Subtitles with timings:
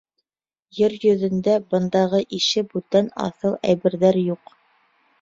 [0.77, 4.61] Ер йөҙөндә бындағы ише бүтән аҫыл әйберҙәр юҡ.